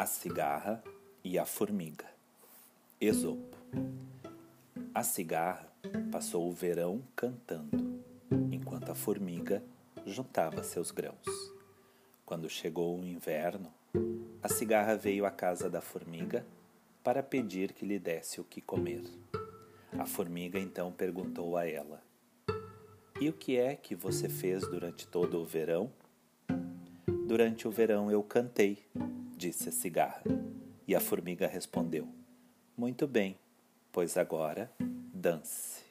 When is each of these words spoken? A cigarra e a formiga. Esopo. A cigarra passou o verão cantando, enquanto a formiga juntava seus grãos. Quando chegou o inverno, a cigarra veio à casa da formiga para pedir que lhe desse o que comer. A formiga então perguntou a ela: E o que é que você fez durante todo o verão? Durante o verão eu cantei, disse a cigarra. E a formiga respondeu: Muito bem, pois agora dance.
A 0.00 0.06
cigarra 0.06 0.82
e 1.22 1.38
a 1.38 1.44
formiga. 1.44 2.06
Esopo. 2.98 3.54
A 4.94 5.02
cigarra 5.02 5.70
passou 6.10 6.48
o 6.48 6.52
verão 6.52 7.02
cantando, 7.14 8.02
enquanto 8.50 8.90
a 8.90 8.94
formiga 8.94 9.62
juntava 10.06 10.62
seus 10.62 10.90
grãos. 10.90 11.26
Quando 12.24 12.48
chegou 12.48 12.98
o 12.98 13.04
inverno, 13.04 13.70
a 14.42 14.48
cigarra 14.48 14.96
veio 14.96 15.26
à 15.26 15.30
casa 15.30 15.68
da 15.68 15.82
formiga 15.82 16.46
para 17.04 17.22
pedir 17.22 17.74
que 17.74 17.84
lhe 17.84 17.98
desse 17.98 18.40
o 18.40 18.44
que 18.44 18.62
comer. 18.62 19.04
A 19.98 20.06
formiga 20.06 20.58
então 20.58 20.90
perguntou 20.90 21.58
a 21.58 21.68
ela: 21.68 22.02
E 23.20 23.28
o 23.28 23.34
que 23.34 23.58
é 23.58 23.76
que 23.76 23.94
você 23.94 24.30
fez 24.30 24.66
durante 24.66 25.06
todo 25.06 25.38
o 25.38 25.44
verão? 25.44 25.92
Durante 27.26 27.68
o 27.68 27.70
verão 27.70 28.10
eu 28.10 28.22
cantei, 28.22 28.82
disse 29.40 29.70
a 29.70 29.72
cigarra. 29.72 30.22
E 30.86 30.94
a 30.94 31.00
formiga 31.00 31.46
respondeu: 31.46 32.06
Muito 32.76 33.08
bem, 33.08 33.38
pois 33.90 34.18
agora 34.18 34.70
dance. 34.78 35.89